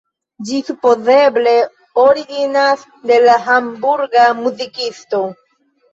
[0.51, 1.51] Ĝi supozeble
[2.05, 5.25] originas de la Hamburga muzikisto.